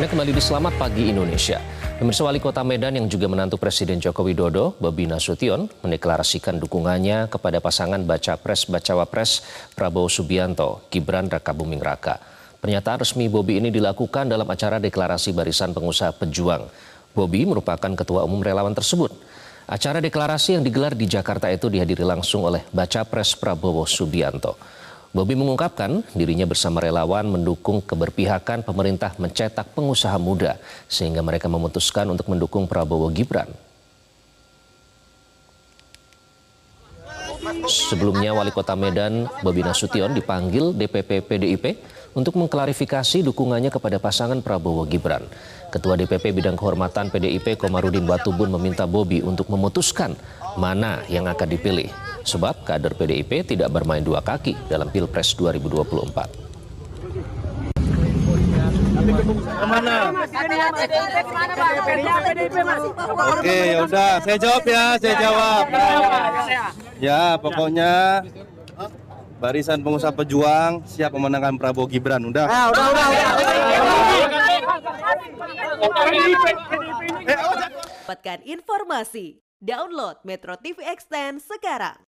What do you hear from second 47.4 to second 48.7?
Komarudin Watubun